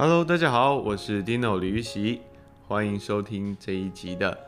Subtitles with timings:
[0.00, 2.20] Hello，大家好，我是 Dino 李玉玺，
[2.68, 4.38] 欢迎收听这一集的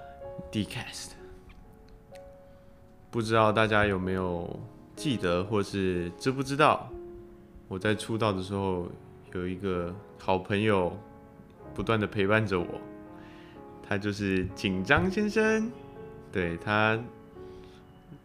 [0.53, 1.11] Dcast。
[3.11, 4.49] 不知道大家有没有
[4.95, 6.89] 记得，或是知不知道，
[7.67, 8.87] 我在出道的时候
[9.33, 10.97] 有一个好朋友，
[11.75, 12.81] 不断的陪伴着我，
[13.83, 15.69] 他就是紧张先生。
[16.31, 16.97] 对，他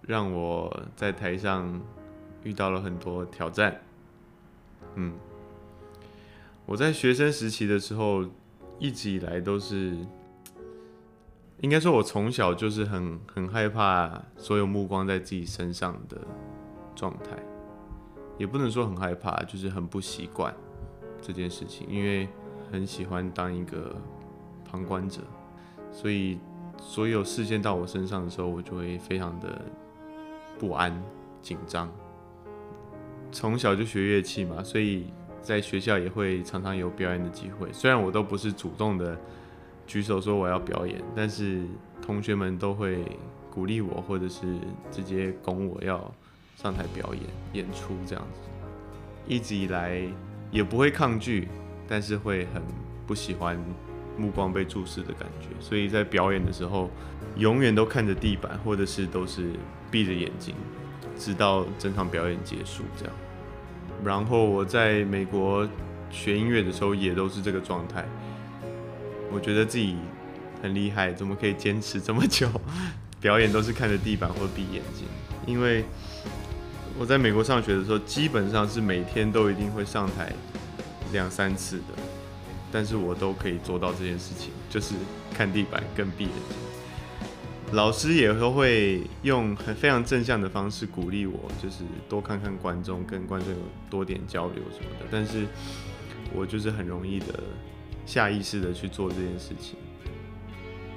[0.04, 1.82] 让我在台上
[2.44, 3.82] 遇到了很多挑战，
[4.94, 5.12] 嗯。
[6.68, 8.26] 我在学生时期的时候，
[8.80, 9.96] 一直以来都是，
[11.62, 16.20] 应该说，我从小就是很很害怕所有目光在自己身上的
[16.96, 17.38] 状态，
[18.40, 20.52] 也不能说很害怕，就是很不习惯
[21.22, 22.28] 这件事情，因为
[22.72, 23.95] 很喜欢当一个
[24.68, 25.22] 旁观者，
[25.92, 26.40] 所以
[26.82, 29.62] 所有视线到我身上的时候，我就会非常的
[30.58, 31.00] 不安、
[31.44, 31.88] 紧张。
[33.32, 35.14] 从小就学乐器嘛，所以。
[35.46, 39.16] 在学校也会常常有表演的机会，虽然我都不是主动的
[39.86, 41.62] 举手说我要表演，但是
[42.02, 43.06] 同学们都会
[43.52, 44.42] 鼓励我，或者是
[44.92, 46.12] 直接拱我要
[46.56, 47.23] 上台表演
[47.54, 48.40] 演出这样子。
[49.28, 50.02] 一直以来
[50.50, 51.48] 也不会抗拒，
[51.88, 52.64] 但是会很
[53.06, 53.56] 不喜欢
[54.18, 56.90] 目光被注视的感觉，所以在表演的时候
[57.38, 59.52] 永远都看着地板，或者是都是
[59.92, 60.56] 闭着眼睛，
[61.16, 63.14] 直到整场表演结束这样。
[64.04, 65.68] 然后我在美国
[66.12, 68.06] 学音乐的时候也都是这个状态，
[69.32, 69.96] 我觉得自己
[70.62, 72.50] 很厉害，怎么可以坚持这么久？
[73.22, 75.08] 表演都是看着地板或闭眼睛，
[75.48, 75.84] 因为
[77.00, 80.32] 我在美国上学的时候，基本上是每天都一定会上台
[81.12, 82.04] 两三次的，
[82.72, 84.94] 但是我都可以做到这件事情，就是
[85.34, 86.64] 看地板跟闭眼睛。
[87.76, 93.58] 老师也都会用很非常正向的方式鼓励我，就是多看看观众，跟观众有
[93.90, 95.06] 多点交流什么的。
[95.12, 95.45] 但是，
[96.34, 97.28] 我就是很容易的
[98.06, 99.77] 下意识的去做这件事情，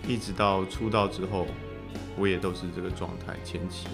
[0.07, 1.49] 一直到出道之后，
[2.17, 3.35] 我也都是这个状态。
[3.45, 3.89] 前期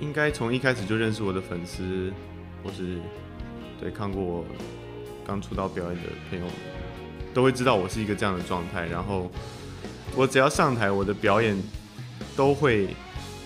[0.00, 2.12] 应该从一开始就认识我的粉丝，
[2.62, 2.98] 或是
[3.80, 4.44] 对看过我
[5.26, 6.44] 刚出道表演的朋友，
[7.32, 8.86] 都会知道我是一个这样的状态。
[8.86, 9.30] 然后。
[10.16, 11.56] 我只要上台，我的表演
[12.36, 12.88] 都会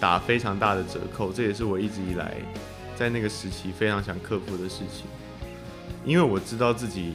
[0.01, 2.35] 打非常大的折扣，这也是我一直以来
[2.97, 5.07] 在那个时期非常想克服的事情。
[6.05, 7.15] 因为我知道自己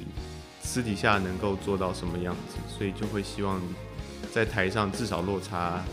[0.61, 3.61] 私底下能够做到什么样子，所以就会希望
[4.31, 5.83] 在台上至少落差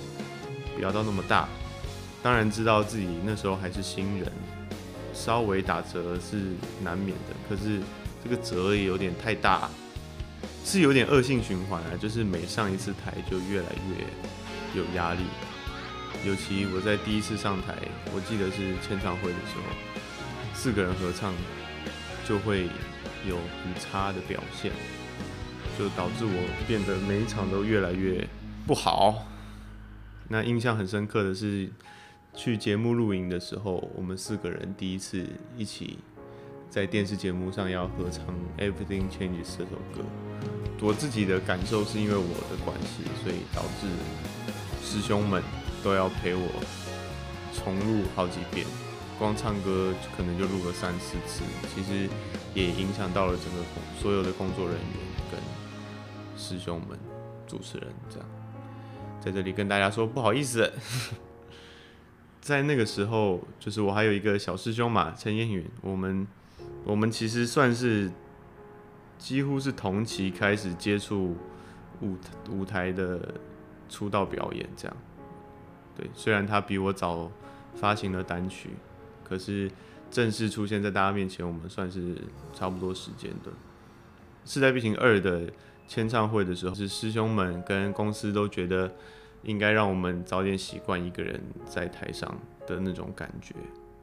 [0.75, 1.49] 不要到那么大。
[2.23, 4.33] 当然知道自己那时候还是新人，
[5.13, 7.81] 稍微打折是难免的，可是
[8.25, 9.69] 这个折也有点太大。
[10.65, 15.21] 是有点恶性循环啊，就是每上一次台就越来越有压力，
[16.25, 17.75] 尤其我在第一次上台，
[18.15, 21.33] 我记得是签唱会的时候，四个人合唱
[22.27, 22.65] 就会
[23.29, 24.73] 有很差的表现，
[25.79, 28.27] 就导致我变得每一场都越来越
[28.67, 29.27] 不好。
[30.29, 31.71] 那印象很深刻的是
[32.35, 35.25] 去节目录影的时候，我们四个人第一次
[35.57, 35.99] 一起
[36.69, 38.25] 在电视节目上要合唱
[38.59, 40.05] 《Everything Changes》这首歌。
[40.81, 43.87] 我自己的感受是因为我的关系，所以导致
[44.85, 45.43] 师兄们
[45.83, 46.49] 都要陪我
[47.53, 48.67] 重录好几遍，
[49.19, 51.43] 光唱歌可能就录了三四次。
[51.75, 52.09] 其实
[52.55, 53.65] 也影响到了整个
[54.01, 54.83] 所有的工作人员
[55.31, 55.41] 跟
[56.37, 56.99] 师兄们、
[57.47, 58.29] 主持人这样。
[59.21, 60.73] 在这里跟大家说不好意思，
[62.41, 66.27] 在那个时候，就是我还有一个小师兄嘛，陈彦允，我们
[66.85, 68.11] 我们其实算是。
[69.19, 71.35] 几乎是同期开始接触
[72.03, 72.19] 舞
[72.51, 73.35] 舞台的
[73.89, 74.97] 出道表演，这样。
[75.97, 77.31] 对，虽然他比我早
[77.75, 78.71] 发行了单曲，
[79.25, 79.71] 可是
[80.11, 82.17] 正式出现在大家面前，我们算是
[82.53, 83.51] 差不多时间的。
[84.45, 85.51] 《势在必行二》的
[85.89, 88.93] 签唱会的时候，是师兄们跟公司都觉得
[89.43, 93.55] 应该让我们早点习惯一个人在台上的那种感觉。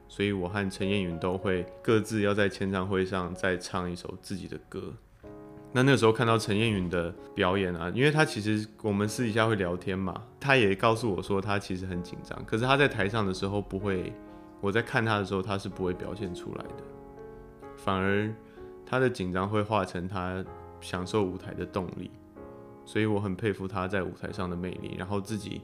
[0.08, 4.92] 所以我和陈彦云都会各自要在签唱会上再唱一首自己的歌。
[5.76, 14.12] 那那个时候看到陈彦允的表演啊，因为他其实我们私底下会聊天嘛，他也告诉我说他其实很紧张，可是他在台上的时候不会，
[14.60, 16.84] 我在看他的时候他是不会表现出来的，
[17.76, 18.32] 反而
[18.86, 20.44] 他的紧张会化成他
[20.80, 22.08] 享受舞台的动力，
[22.84, 25.60] 所以我很佩服他在舞台上的魅力，然后自己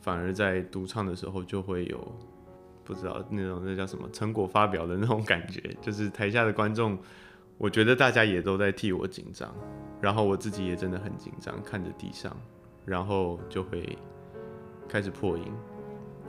[0.00, 2.00] 反而在独唱的时候就会有。
[2.82, 6.98] 不知道那种那叫什么成果发表的那种感觉，就是台下的观众，
[7.60, 9.54] 我觉得大家也都在替我紧张，
[10.00, 12.34] 然后我自己也真的很紧张，看着地上，
[12.86, 13.98] 然后就会
[14.88, 15.44] 开始破音。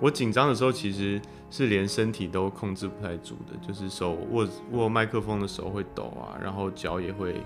[0.01, 7.41] 我紧张的时候其实是连身体都控制不太住的，就是手握握麦克风的手会抖啊，然后脚也会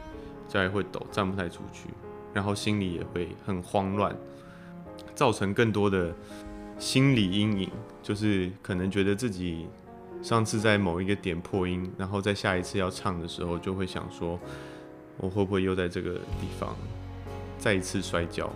[0.48, 1.90] 脚也会抖，站不太出去，
[2.34, 4.18] 然后心里也会很慌乱，
[5.14, 6.12] 造成更多的
[6.80, 7.70] 心理阴影，
[8.02, 9.68] 就是可能觉得自己
[10.26, 14.40] 上次在某一个点破音，然后在下一次要唱的时候，就会想说，
[15.18, 16.76] 我会不会又在这个地方
[17.60, 18.52] 再一次摔跤？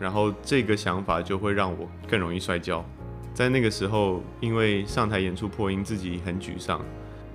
[0.00, 2.84] 然后这个想法就会让我更容易摔跤。
[3.32, 6.84] 在那个时候，因为上台演出破音，自己很沮丧，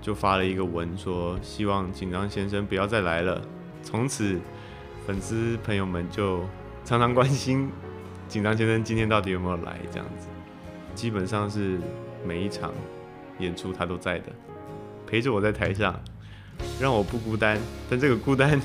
[0.02, 3.42] 就发了一个文说，希望紧张先生不要再来了。
[3.84, 4.38] 从此，
[5.06, 6.42] 粉丝朋友们就
[6.84, 7.72] 常常关心
[8.28, 10.28] 紧张先生今天到底有没有来，这样子，
[10.94, 11.80] 基本上是
[12.26, 12.74] 每一场
[13.40, 14.26] 演出他都在的，
[15.06, 16.00] 陪着我在台上，
[16.80, 17.60] 让我不孤单。
[17.90, 18.62] 但这个孤单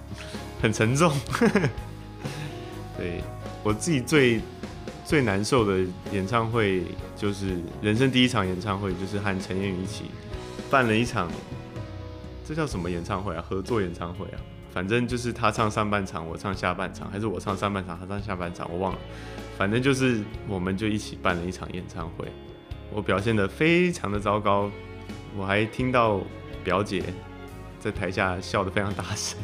[0.62, 1.12] 很沉重，
[2.96, 3.22] 对
[3.62, 4.40] 我自己最。
[5.04, 6.82] 最难受的演唱会
[7.16, 10.06] 就是人生第一场演唱会，就是和陈彦宇一起
[10.68, 11.30] 办了一场，
[12.44, 13.44] 这叫什么演唱会啊？
[13.48, 14.40] 合作演唱会啊？
[14.74, 18.98] 反正就是他唱上半场，我唱下半场，还是我唱上半场，他唱下半场，我忘了。
[19.56, 22.26] 反正就是我们就一起办了一场演唱会，
[22.92, 24.70] 我表现得非常的糟糕，
[25.36, 26.20] 我还听到
[26.64, 27.02] 表姐
[27.78, 29.38] 在台下笑得非常大声。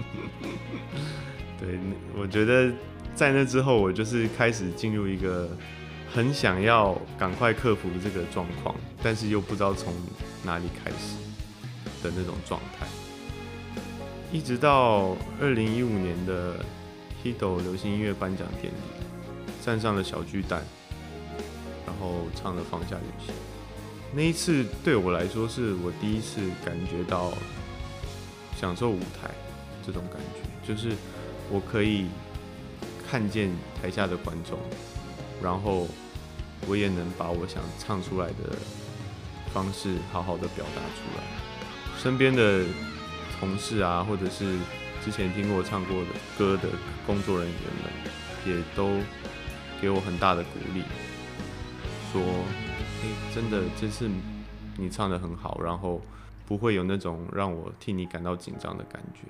[1.60, 1.78] 对，
[2.16, 2.72] 我觉得。
[3.14, 5.48] 在那之后，我就是开始进入一个
[6.14, 8.72] 很想要赶快克服这个状况，
[9.02, 9.92] 但是又不知道从
[10.44, 11.16] 哪里开始
[12.00, 12.86] 的那种状态。
[14.30, 16.64] 一直到二零一五年的
[17.24, 18.76] HITO 流行音乐颁奖典礼，
[19.66, 20.62] 站上了小巨蛋，
[21.88, 23.34] 然后唱了《放下旅行》。
[24.12, 27.32] 那一次对我来说，是我第一次感觉到
[28.60, 29.30] 享受舞台
[29.86, 30.94] 这种感觉，就是
[31.50, 32.06] 我可以。
[33.10, 33.50] 看见
[33.80, 34.58] 台下的观众，
[35.42, 35.88] 然后
[36.66, 38.54] 我也能把我想唱出来的
[39.50, 41.24] 方式好好的表达出来。
[41.98, 42.66] 身边的
[43.40, 44.58] 同事啊，或者是
[45.02, 46.68] 之前听过我唱过的歌的
[47.06, 47.90] 工作人员们，
[48.44, 49.00] 也都
[49.80, 50.82] 给我很大的鼓励，
[52.12, 52.20] 说
[53.02, 54.08] ：“欸，真的这次
[54.76, 56.00] 你唱得很好，然后
[56.46, 59.20] 不会有那种让我替你感到紧张的感觉。”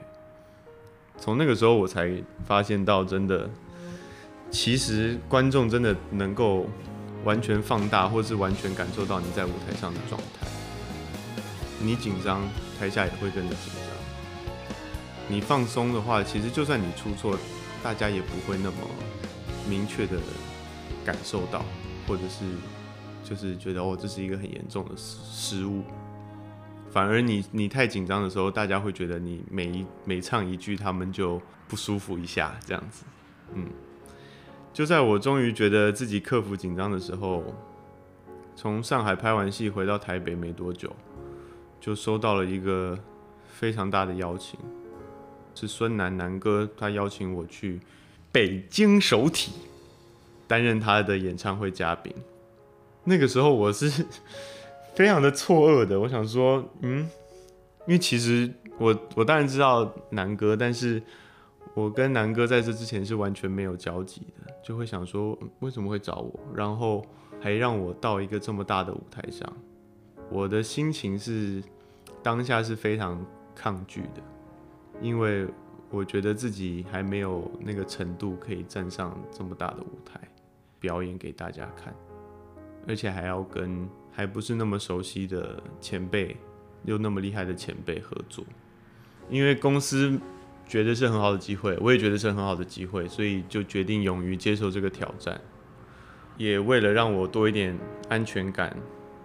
[1.20, 2.10] 从那个时候，我才
[2.44, 3.48] 发现到真的。
[4.50, 6.66] 其实观众真的能够
[7.22, 10.46] 完全放大，或是完全感受到你在舞台上的状态。
[11.82, 12.40] 你紧张，
[12.78, 14.48] 台下也会跟着紧张。
[15.28, 17.36] 你放松的话，其实就算你出错，
[17.82, 18.76] 大家也不会那么
[19.68, 20.16] 明确的
[21.04, 21.62] 感受到，
[22.08, 22.44] 或者是
[23.22, 25.82] 就是觉得哦，这是一个很严重的失失误。
[26.90, 33.04] 反而你你太紧张的时候，大家会觉得你每一每唱一句，他们就不舒服一下，这样子，
[33.52, 33.68] 嗯。
[34.72, 37.44] 就在我终于觉得自己克服紧张的时候，
[38.56, 40.94] 从上海拍完戏回到台北没多久，
[41.80, 42.98] 就收到了一个
[43.48, 44.58] 非常大的邀请，
[45.54, 47.80] 是孙楠楠哥他邀请我去
[48.30, 49.52] 北京首体
[50.48, 52.12] 担任他的演唱会嘉宾。
[53.04, 54.04] 那个时候我是
[54.96, 57.08] 非常的错愕的，我想说，嗯，
[57.86, 61.00] 因为其实我我当然知道楠哥，但是。
[61.74, 67.06] 我跟南哥在这之前是完全没有交集的，就会想说为什么会找我，然后
[67.40, 69.48] 还让我到一个这么大的舞台上，
[70.28, 71.62] 我的心情是
[72.20, 73.24] 当下是非常
[73.54, 74.20] 抗拒的，
[75.00, 75.46] 因为
[75.88, 80.20] 我觉得自己还没有那个程度可以站上这么大的舞台
[80.80, 81.94] 表演给大家看，
[82.86, 86.36] 而且还要跟还不是那么熟悉的前辈
[86.84, 88.44] 又那么厉害的前辈合作，
[89.30, 90.18] 因为公司。
[90.70, 95.40] 觉得是很好的机会，我也觉得是很好的机会，所以就决定勇于接受这个挑战。
[96.36, 97.74] 也为了让我多一点
[98.10, 98.76] 安全感，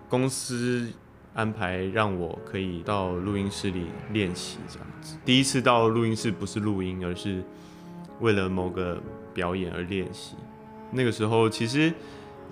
[0.07, 0.89] 公司
[1.33, 5.17] 安排让我可以到录音室里练习这样子。
[5.25, 7.43] 第一次到录音室不是录音，而是
[8.21, 10.37] 为了某个表演而练习。
[10.93, 11.93] 那个时候其实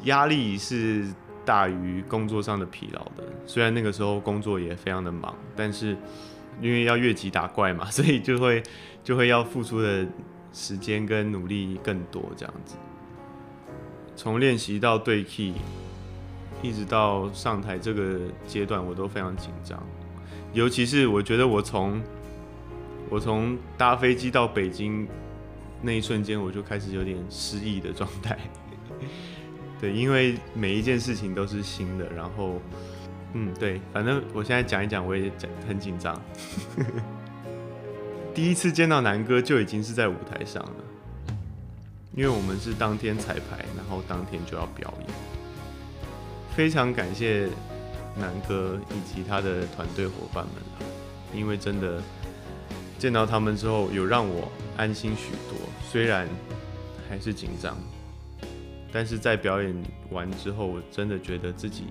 [0.03, 1.07] 压力是
[1.45, 5.97] 大于工作上的疲劳的，虽然那个时候工作也非常的忙，但是。
[6.61, 8.61] 因为要越级打怪嘛， 所以就会
[9.03, 10.05] 就会要付出的
[10.51, 12.75] 时间跟努力更多，这样子。
[14.17, 15.53] 从练习到对 key，
[16.61, 19.81] 一直到上台这个阶段，我都非常紧张。
[20.53, 21.99] 尤其是我觉得我从
[23.09, 25.07] 我从搭飞机到北京
[25.81, 28.37] 那一瞬间，我就开始有点失忆的状态。
[29.79, 32.59] 对，因为每一件事情都是新的，然后。
[33.33, 36.21] 嗯，对，反正我现在讲一讲，我也讲很紧张。
[38.35, 40.75] 第一次见到南哥就已经是在舞台上了，
[42.13, 45.07] 因为我们是当天彩排，然后当天就要表演。
[46.53, 47.47] 非常感谢
[48.17, 50.55] 南哥以及他的团队伙伴们，
[51.33, 52.03] 因为真的
[52.99, 55.57] 见到他们之后，有让我安心许多，
[55.91, 56.25] 虽然
[57.09, 57.75] 还是紧张，
[58.93, 59.75] 但是在表演
[60.09, 61.83] 完之后，我真的觉得自己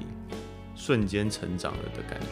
[0.75, 2.27] 瞬间成长了的感觉。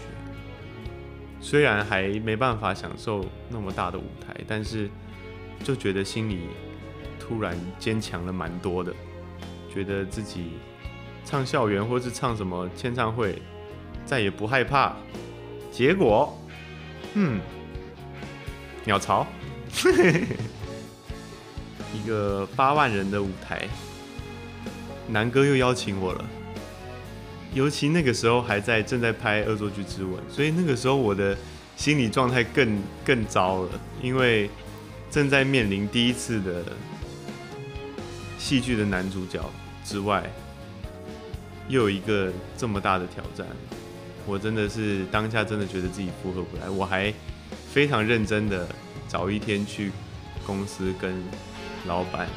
[1.42, 4.88] 虽然还没办法享受那么大的舞台，但是
[5.62, 6.48] 就觉得心里
[7.20, 8.90] 突然坚强了蛮多的，
[9.70, 10.52] 觉得自己
[11.22, 13.42] 唱校园或是唱什么签唱会，
[14.06, 14.96] 再也不害怕。
[15.70, 16.34] 结果，
[17.12, 17.38] 嗯，
[18.86, 19.26] 鸟巢，
[21.94, 23.68] 一个八万人的舞台，
[25.08, 26.24] 南哥又邀请我了。
[27.54, 31.36] 尤其那个时候还在正在拍《恶作剧之吻》，所以那个时候我的
[31.76, 34.50] 心理状态更更糟了，因为
[35.10, 36.62] 正在面临第一次的
[38.38, 39.42] 戏剧的男主角
[39.82, 40.30] 之外，
[41.68, 43.46] 又有一个这么大的挑战，
[44.26, 47.12] 我真的是当下真的觉得自己负荷不来，我还
[47.72, 48.68] 非常认真的
[49.08, 49.90] 找一天去
[50.46, 51.14] 公司跟
[51.86, 52.28] 老板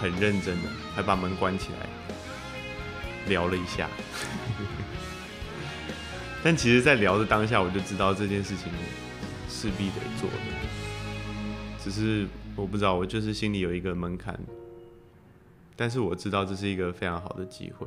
[0.00, 1.88] 很认真的，还把门关起来。
[3.28, 3.88] 聊了一下，
[6.42, 8.66] 但其实，在聊的当下，我就知道这件事情
[9.48, 10.36] 势必得做的，
[11.78, 12.26] 只是
[12.56, 14.36] 我不知道，我就是心里有一个门槛，
[15.76, 17.86] 但是我知道这是一个非常好的机会。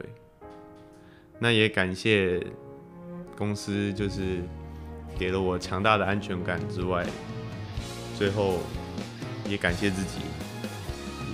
[1.37, 2.41] 那也感谢
[3.37, 4.41] 公司，就是
[5.19, 7.05] 给了我强大的安全感之外，
[8.17, 8.59] 最后
[9.49, 10.19] 也感谢自己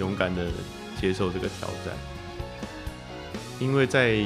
[0.01, 0.47] 勇敢的
[0.99, 1.95] 接受这个挑战。
[3.59, 4.23] 因为在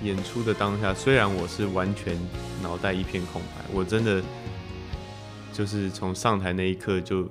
[0.00, 2.16] 演出的当下，虽然我是完全
[2.62, 4.22] 脑袋一片空白，我真的
[5.52, 7.28] 就是从上台那一刻就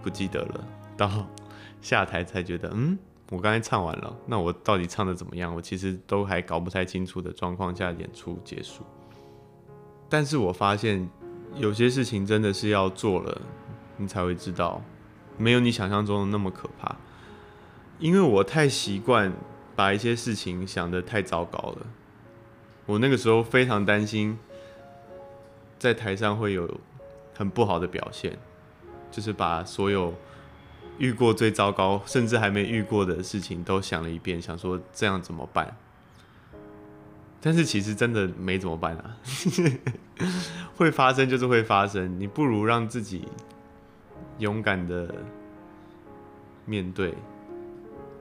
[0.00, 0.64] 不记得了，
[0.96, 1.26] 到
[1.82, 2.96] 下台才觉得，嗯，
[3.30, 5.52] 我刚才唱完了，那我到底唱得怎么样？
[5.52, 8.84] 我其实都还搞不太清楚的状况下演出结束。
[10.08, 11.08] 但是我发现
[11.56, 13.40] 有些事情真的是要做了，
[13.96, 14.80] 你才会知道，
[15.40, 16.96] 没有你想象中的那么可怕。
[17.98, 19.32] 因为我太习惯。
[19.76, 21.86] 把一些事情想得太糟糕了，
[22.84, 24.38] 我那个时候非常担心，
[25.78, 26.78] 在台上会有
[27.34, 28.36] 很不好的表现，
[29.10, 30.12] 就是把所有
[30.98, 35.74] 遇过最糟糕，甚至还没遇过的事情都想了一遍，想说这样怎么办？
[37.40, 39.16] 但是其实真的没怎么办啊，
[40.76, 43.26] 会发生就是会发生，你不如让自己
[44.40, 45.14] 勇敢的
[46.66, 47.14] 面对。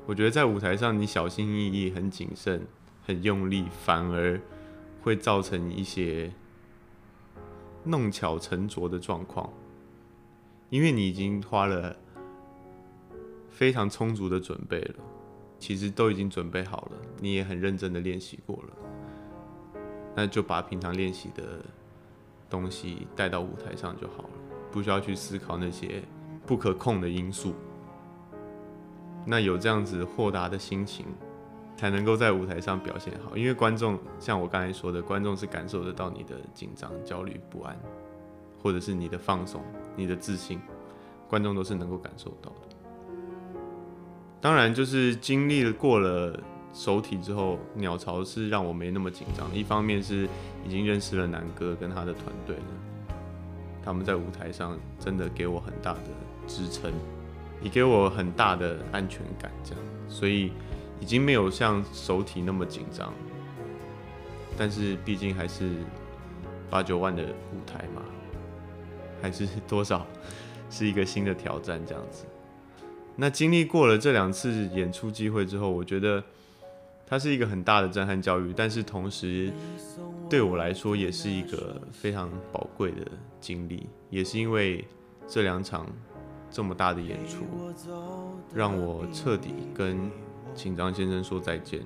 [0.05, 2.67] 我觉得在舞台上，你小心翼翼、很谨慎、
[3.03, 4.39] 很用力，反而
[5.01, 6.31] 会造成一些
[7.83, 9.51] 弄巧成拙的状况，
[10.69, 11.95] 因为你已经花了
[13.49, 14.95] 非常充足的准备了，
[15.59, 19.81] 其实都已经准备好了，你也很认真的练习过了，
[20.15, 21.63] 那就把平常练习的
[22.49, 24.29] 东西带到舞台上就好了，
[24.71, 26.01] 不需要去思考那些
[26.45, 27.53] 不可控的因素。
[29.25, 31.05] 那有这样子豁达的心情，
[31.75, 33.37] 才能够在舞台上表现好。
[33.37, 37.77] 因为观众像我刚才说的，观众是感受得到你的紧张、焦虑、不安，
[38.61, 39.61] 或者是你的放松、
[39.95, 40.59] 你的自信，
[41.27, 42.75] 观众都是能够感受到的。
[44.41, 46.39] 当然，就是经历过了
[46.73, 49.53] 首体之后，鸟巢是让我没那么紧张。
[49.53, 50.27] 一方面是
[50.65, 52.63] 已经认识了南哥跟他的团队了，
[53.83, 56.01] 他们在舞台上真的给我很大的
[56.47, 56.91] 支撑。
[57.61, 60.53] 也给我很大的安全感，这样，所以
[61.01, 63.13] 已经没有像首体那么紧张，
[64.57, 65.73] 但是毕竟还是
[66.69, 68.01] 八九万的舞台嘛，
[69.21, 70.07] 还是多少
[70.69, 72.23] 是一个新的挑战，这样子。
[73.17, 76.23] 那经历过了这两次演出机会之后，我觉得
[77.09, 79.51] 它是一个很大的震撼教育，但是同时
[80.29, 83.05] 对我来说也是一个非常宝贵的
[83.41, 84.87] 经历，也是因为
[85.27, 85.85] 这两场。
[86.51, 87.45] 这么大的演出，
[88.55, 90.09] 让我彻底跟
[90.55, 91.79] 紧张先生说再见。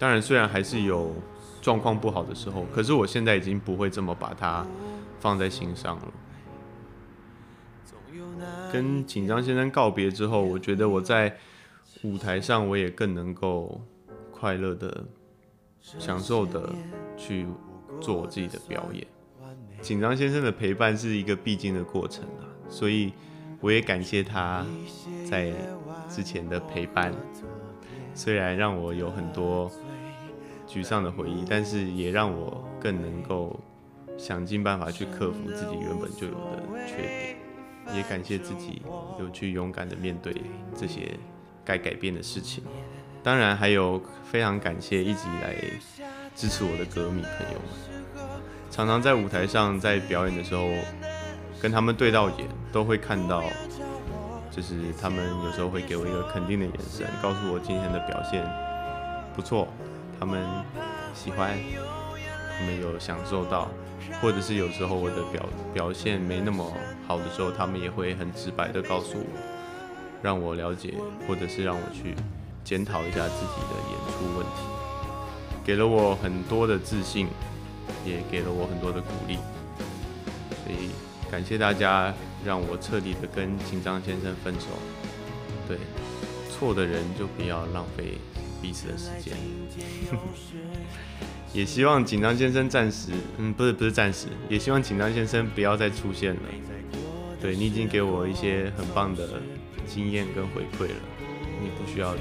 [0.00, 1.14] 当然，虽然还是有
[1.62, 4.66] 状况不好的时候，可是我现在已经不会这么把它
[5.20, 6.12] 放在心上了。
[8.72, 11.36] 跟紧张先生告别之后，我觉得我在
[12.02, 13.80] 舞台上我也更能够
[14.38, 15.04] 快乐的、
[15.80, 16.72] 享受的
[17.16, 17.46] 去
[18.00, 19.06] 做我自己的表演。
[19.80, 23.12] 紧张先生的陪伴是一个必经的过程啊，所以。
[23.62, 24.64] 我也感谢他
[25.28, 25.50] 在
[26.10, 27.10] 之前的陪伴，
[28.14, 29.72] 虽然让我有很多
[30.68, 33.58] 沮丧的回忆，但是也让我更能够
[34.18, 37.36] 想尽办法去克服自己原本就有的缺点。
[37.96, 38.82] 也感谢自己
[39.18, 40.34] 有去勇敢的面对
[40.76, 41.18] 这些
[41.64, 42.62] 该改变的事情。
[43.26, 45.56] 当然，还有非常感谢一直以来
[46.36, 48.24] 支持我的歌迷朋友们，
[48.70, 50.68] 常常在舞台上在表演的时候。
[51.60, 53.42] 跟他们对到眼，都会看到，
[54.50, 58.46] 就是他们有时候会给我一个肯定的眼神，告诉我今天的表现
[59.34, 59.66] 不错，
[60.20, 60.44] 他们
[61.14, 61.58] 喜欢，
[62.58, 63.68] 他们有享受到，
[64.20, 65.42] 或者是有时候我的表
[65.72, 66.70] 表现没那么
[67.08, 69.40] 好的时候，他们也会很直白的告诉我，
[70.22, 70.94] 让我了解，
[71.26, 72.14] 或者是让我去
[72.66, 74.62] 检讨一下自己的演出问题，
[75.64, 77.28] 给了我很多的自信，
[78.04, 79.36] 也给了我很多的鼓励，
[80.64, 80.90] 所以。
[81.28, 84.66] 感谢大家让我彻底的跟紧张先生分手。
[85.66, 85.76] 对，
[86.48, 88.16] 错的人就不要浪费
[88.62, 89.36] 彼此的时间。
[91.52, 96.40] 也希望紧张先生暂时，嗯，不是不是暂时，也希望紧张先生不要再出现了。
[97.40, 99.42] 对，你已经给我一些很棒的
[99.84, 101.00] 经验跟回馈了，
[101.60, 102.14] 你不需要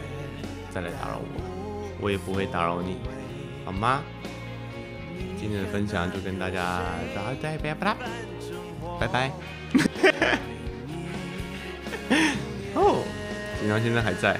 [0.76, 2.98] 再来打扰我，我也不会打扰你，
[3.64, 4.04] 好吗？
[5.40, 6.82] 今天的分享就跟大家
[7.16, 7.96] 到这边吧。
[9.00, 9.32] 拜拜。
[12.74, 13.02] 哦，
[13.58, 14.38] 紧张先生还在，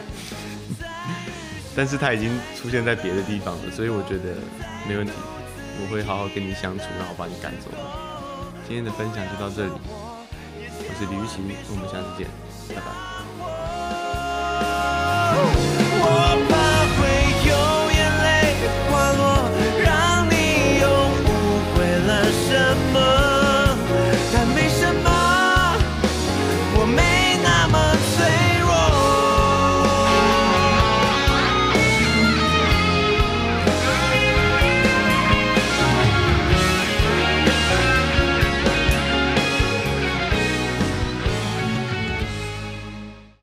[1.74, 4.36] 但是他已经出现在别的地方了，所以我觉得
[4.90, 5.14] 没问题，
[5.82, 7.72] 我会好好跟你相处，然后把你赶走。
[8.68, 11.40] 今天的分享就到这里，我是李玉玺，
[11.70, 12.28] 我们下次见，
[12.76, 12.82] 拜
[15.72, 15.75] 拜。